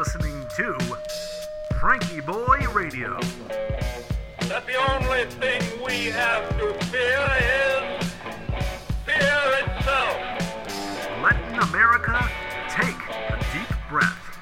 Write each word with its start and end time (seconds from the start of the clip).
listening 0.00 0.46
to 0.56 0.72
FrankieBoi 1.74 2.72
Radio. 2.72 3.20
that 4.48 4.66
the 4.66 4.74
only 4.94 5.26
thing 5.26 5.60
we 5.84 6.06
have 6.06 6.48
to 6.56 6.72
fear 6.86 7.20
is 7.36 8.10
fear 9.04 9.42
itself. 9.60 10.16
Letting 11.22 11.58
America 11.68 12.18
take 12.70 12.96
a 13.10 13.38
deep 13.52 13.76
breath. 13.90 14.38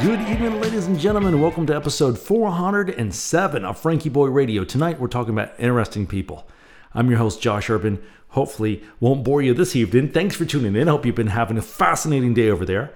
Good 0.00 0.20
evening, 0.20 0.60
ladies 0.60 0.86
and 0.86 1.00
gentlemen. 1.00 1.40
Welcome 1.40 1.66
to 1.66 1.74
episode 1.74 2.16
407 2.16 3.64
of 3.64 3.82
FrankieBoi 3.82 4.32
Radio. 4.32 4.62
Tonight, 4.62 5.00
we're 5.00 5.08
talking 5.08 5.32
about 5.32 5.58
interesting 5.58 6.06
people. 6.06 6.46
I'm 6.94 7.10
your 7.10 7.18
host, 7.18 7.42
Josh 7.42 7.68
Urban. 7.68 8.00
Hopefully, 8.28 8.84
won't 9.00 9.24
bore 9.24 9.42
you 9.42 9.52
this 9.52 9.74
evening. 9.74 10.12
Thanks 10.12 10.36
for 10.36 10.44
tuning 10.44 10.76
in. 10.76 10.86
Hope 10.86 11.04
you've 11.04 11.16
been 11.16 11.26
having 11.26 11.58
a 11.58 11.62
fascinating 11.62 12.34
day 12.34 12.50
over 12.50 12.64
there. 12.64 12.94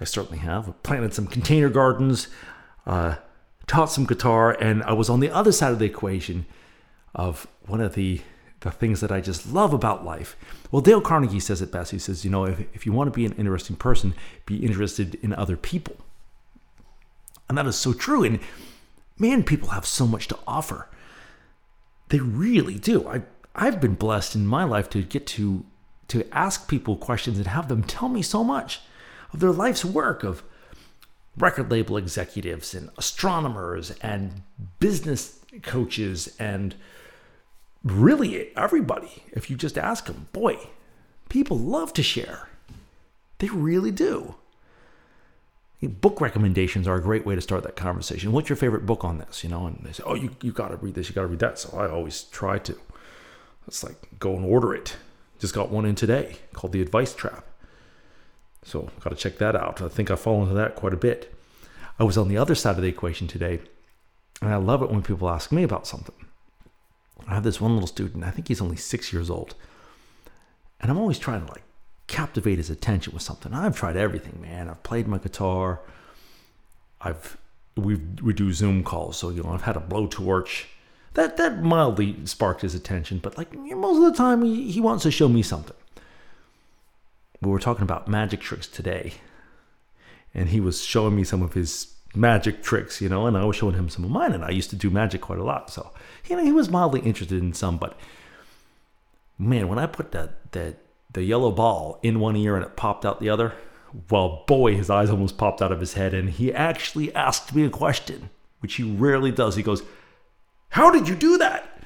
I 0.00 0.04
certainly 0.04 0.38
have. 0.38 0.68
I 0.68 0.72
planted 0.82 1.14
some 1.14 1.26
container 1.26 1.68
gardens, 1.68 2.28
uh, 2.86 3.16
taught 3.66 3.90
some 3.90 4.06
guitar, 4.06 4.52
and 4.52 4.82
I 4.84 4.92
was 4.92 5.10
on 5.10 5.20
the 5.20 5.30
other 5.30 5.52
side 5.52 5.72
of 5.72 5.78
the 5.78 5.84
equation 5.84 6.46
of 7.14 7.46
one 7.66 7.80
of 7.80 7.94
the 7.94 8.20
the 8.60 8.70
things 8.72 9.00
that 9.00 9.12
I 9.12 9.20
just 9.20 9.52
love 9.52 9.72
about 9.72 10.04
life. 10.04 10.36
Well, 10.72 10.82
Dale 10.82 11.00
Carnegie 11.00 11.38
says 11.38 11.62
it 11.62 11.70
best. 11.70 11.92
He 11.92 11.98
says, 12.00 12.24
you 12.24 12.30
know, 12.30 12.44
if, 12.44 12.58
if 12.74 12.86
you 12.86 12.92
want 12.92 13.06
to 13.06 13.16
be 13.16 13.24
an 13.24 13.34
interesting 13.34 13.76
person, 13.76 14.14
be 14.46 14.56
interested 14.56 15.14
in 15.16 15.32
other 15.32 15.56
people. 15.56 15.94
And 17.48 17.56
that 17.56 17.66
is 17.66 17.76
so 17.76 17.92
true. 17.92 18.24
And 18.24 18.40
man, 19.16 19.44
people 19.44 19.68
have 19.68 19.86
so 19.86 20.08
much 20.08 20.26
to 20.28 20.38
offer. 20.44 20.88
They 22.08 22.18
really 22.18 22.74
do. 22.74 23.06
I 23.08 23.22
I've 23.54 23.80
been 23.80 23.94
blessed 23.94 24.36
in 24.36 24.46
my 24.46 24.64
life 24.64 24.88
to 24.90 25.02
get 25.02 25.26
to 25.28 25.64
to 26.08 26.26
ask 26.32 26.68
people 26.68 26.96
questions 26.96 27.38
and 27.38 27.46
have 27.48 27.68
them 27.68 27.82
tell 27.82 28.08
me 28.08 28.22
so 28.22 28.42
much 28.42 28.80
of 29.32 29.40
their 29.40 29.52
life's 29.52 29.84
work 29.84 30.24
of 30.24 30.42
record 31.36 31.70
label 31.70 31.96
executives 31.96 32.74
and 32.74 32.90
astronomers 32.98 33.90
and 34.02 34.42
business 34.80 35.38
coaches 35.62 36.34
and 36.38 36.74
really 37.84 38.56
everybody. 38.56 39.22
If 39.32 39.50
you 39.50 39.56
just 39.56 39.78
ask 39.78 40.06
them, 40.06 40.28
boy, 40.32 40.58
people 41.28 41.58
love 41.58 41.92
to 41.94 42.02
share. 42.02 42.48
They 43.38 43.48
really 43.48 43.90
do. 43.90 44.34
Book 45.80 46.20
recommendations 46.20 46.88
are 46.88 46.96
a 46.96 47.00
great 47.00 47.24
way 47.24 47.36
to 47.36 47.40
start 47.40 47.62
that 47.62 47.76
conversation. 47.76 48.32
What's 48.32 48.48
your 48.48 48.56
favorite 48.56 48.84
book 48.84 49.04
on 49.04 49.18
this? 49.18 49.44
You 49.44 49.50
know, 49.50 49.64
and 49.66 49.78
they 49.84 49.92
say, 49.92 50.02
"Oh, 50.04 50.16
you 50.16 50.30
you 50.42 50.50
got 50.50 50.68
to 50.68 50.76
read 50.76 50.96
this, 50.96 51.08
you 51.08 51.14
got 51.14 51.20
to 51.20 51.28
read 51.28 51.38
that." 51.38 51.56
So 51.60 51.78
I 51.78 51.88
always 51.88 52.24
try 52.24 52.58
to. 52.58 52.76
It's 53.68 53.84
like 53.84 54.18
go 54.18 54.34
and 54.34 54.44
order 54.44 54.74
it. 54.74 54.96
Just 55.38 55.54
got 55.54 55.70
one 55.70 55.84
in 55.84 55.94
today 55.94 56.38
called 56.52 56.72
The 56.72 56.82
Advice 56.82 57.14
Trap. 57.14 57.44
So 58.68 58.90
got 59.00 59.10
to 59.10 59.16
check 59.16 59.38
that 59.38 59.56
out. 59.56 59.80
I 59.80 59.88
think 59.88 60.10
I 60.10 60.16
fall 60.16 60.42
into 60.42 60.54
that 60.54 60.76
quite 60.76 60.92
a 60.92 60.98
bit. 60.98 61.34
I 61.98 62.04
was 62.04 62.18
on 62.18 62.28
the 62.28 62.36
other 62.36 62.54
side 62.54 62.76
of 62.76 62.82
the 62.82 62.88
equation 62.88 63.26
today, 63.26 63.60
and 64.42 64.52
I 64.52 64.56
love 64.56 64.82
it 64.82 64.90
when 64.90 65.02
people 65.02 65.30
ask 65.30 65.50
me 65.50 65.62
about 65.62 65.86
something. 65.86 66.14
I 67.26 67.34
have 67.34 67.44
this 67.44 67.60
one 67.60 67.72
little 67.72 67.88
student. 67.88 68.24
I 68.24 68.30
think 68.30 68.48
he's 68.48 68.60
only 68.60 68.76
six 68.76 69.12
years 69.12 69.30
old, 69.30 69.54
and 70.80 70.90
I'm 70.90 70.98
always 70.98 71.18
trying 71.18 71.46
to 71.46 71.52
like 71.52 71.62
captivate 72.08 72.58
his 72.58 72.68
attention 72.68 73.14
with 73.14 73.22
something. 73.22 73.54
I've 73.54 73.76
tried 73.76 73.96
everything, 73.96 74.40
man. 74.40 74.68
I've 74.68 74.82
played 74.82 75.08
my 75.08 75.18
guitar. 75.18 75.80
I've 77.00 77.38
we 77.74 77.96
we 78.22 78.34
do 78.34 78.52
Zoom 78.52 78.84
calls, 78.84 79.16
so 79.16 79.30
you 79.30 79.42
know 79.42 79.50
I've 79.50 79.62
had 79.62 79.76
a 79.76 79.80
blowtorch. 79.80 80.66
That 81.14 81.38
that 81.38 81.62
mildly 81.62 82.16
sparked 82.26 82.60
his 82.60 82.74
attention, 82.74 83.18
but 83.18 83.38
like 83.38 83.54
most 83.54 83.96
of 83.96 84.12
the 84.12 84.16
time 84.16 84.42
he, 84.42 84.70
he 84.70 84.80
wants 84.80 85.04
to 85.04 85.10
show 85.10 85.28
me 85.28 85.42
something. 85.42 85.76
We 87.40 87.50
were 87.50 87.60
talking 87.60 87.84
about 87.84 88.08
magic 88.08 88.40
tricks 88.40 88.66
today, 88.66 89.14
and 90.34 90.48
he 90.48 90.60
was 90.60 90.82
showing 90.82 91.14
me 91.14 91.24
some 91.24 91.42
of 91.42 91.54
his 91.54 91.94
magic 92.14 92.62
tricks, 92.62 93.00
you 93.00 93.08
know, 93.08 93.26
and 93.26 93.36
I 93.36 93.44
was 93.44 93.56
showing 93.56 93.74
him 93.74 93.88
some 93.88 94.04
of 94.04 94.10
mine, 94.10 94.32
and 94.32 94.44
I 94.44 94.50
used 94.50 94.70
to 94.70 94.76
do 94.76 94.90
magic 94.90 95.20
quite 95.20 95.38
a 95.38 95.44
lot, 95.44 95.70
so 95.70 95.92
you 96.28 96.36
know 96.36 96.44
he 96.44 96.52
was 96.52 96.68
mildly 96.68 97.00
interested 97.00 97.40
in 97.40 97.52
some, 97.52 97.78
but 97.78 97.96
man, 99.38 99.68
when 99.68 99.78
I 99.78 99.86
put 99.86 100.12
that 100.12 100.50
that 100.52 100.78
the 101.12 101.22
yellow 101.22 101.50
ball 101.50 102.00
in 102.02 102.20
one 102.20 102.36
ear 102.36 102.56
and 102.56 102.64
it 102.64 102.76
popped 102.76 103.06
out 103.06 103.20
the 103.20 103.30
other, 103.30 103.54
well, 104.10 104.44
boy, 104.46 104.74
his 104.74 104.90
eyes 104.90 105.08
almost 105.08 105.38
popped 105.38 105.62
out 105.62 105.72
of 105.72 105.80
his 105.80 105.94
head, 105.94 106.12
and 106.12 106.30
he 106.30 106.52
actually 106.52 107.14
asked 107.14 107.54
me 107.54 107.64
a 107.64 107.70
question, 107.70 108.30
which 108.60 108.74
he 108.74 108.82
rarely 108.82 109.30
does. 109.30 109.54
He 109.54 109.62
goes, 109.62 109.82
"How 110.70 110.90
did 110.90 111.08
you 111.08 111.14
do 111.14 111.38
that?" 111.38 111.82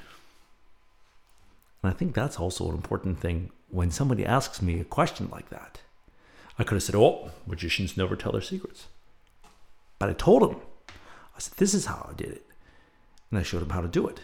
And 1.81 1.91
I 1.91 1.95
think 1.95 2.13
that's 2.13 2.39
also 2.39 2.69
an 2.69 2.75
important 2.75 3.19
thing 3.19 3.51
when 3.73 3.89
somebody 3.89 4.23
asks 4.23 4.61
me 4.61 4.79
a 4.79 4.85
question 4.85 5.27
like 5.31 5.49
that. 5.49 5.81
I 6.59 6.63
could 6.63 6.75
have 6.75 6.83
said, 6.83 6.95
"Oh, 6.95 7.31
magicians 7.47 7.97
never 7.97 8.15
tell 8.15 8.31
their 8.31 8.41
secrets," 8.41 8.85
but 9.97 10.09
I 10.09 10.13
told 10.13 10.43
him. 10.43 10.61
I 11.35 11.39
said, 11.39 11.57
"This 11.57 11.73
is 11.73 11.87
how 11.87 12.07
I 12.07 12.13
did 12.13 12.29
it," 12.29 12.45
and 13.31 13.39
I 13.39 13.43
showed 13.43 13.63
him 13.63 13.71
how 13.71 13.81
to 13.81 13.87
do 13.87 14.07
it. 14.07 14.21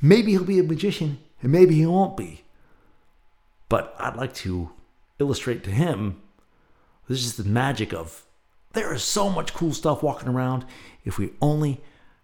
Maybe 0.00 0.32
he'll 0.32 0.44
be 0.44 0.58
a 0.58 0.62
magician, 0.62 1.18
and 1.42 1.52
maybe 1.52 1.74
he 1.74 1.84
won't 1.84 2.16
be. 2.16 2.44
But 3.68 3.94
I'd 3.98 4.16
like 4.16 4.34
to 4.36 4.70
illustrate 5.18 5.62
to 5.64 5.70
him 5.70 6.22
this 7.08 7.26
is 7.26 7.36
the 7.36 7.44
magic 7.44 7.92
of 7.92 8.24
there 8.72 8.94
is 8.94 9.04
so 9.04 9.28
much 9.28 9.52
cool 9.52 9.74
stuff 9.74 10.02
walking 10.02 10.30
around 10.30 10.64
if 11.04 11.18
we 11.18 11.34
only 11.42 11.82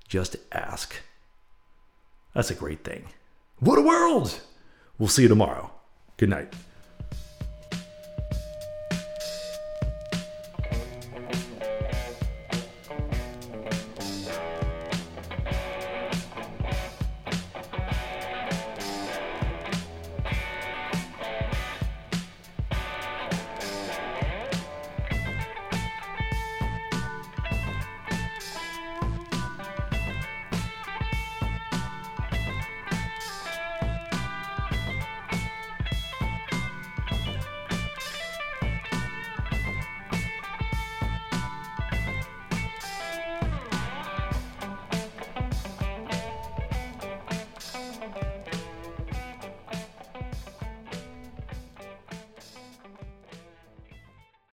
just 0.09 0.37
ask. 0.51 0.97
That's 2.33 2.51
a 2.51 2.55
great 2.55 2.85
thing. 2.85 3.11
What 3.59 3.79
a 3.79 3.83
world! 3.83 4.41
We'll 4.99 5.09
see 5.09 5.23
you 5.23 5.29
tomorrow. 5.29 5.78
Good 6.19 6.31
night. 6.31 6.53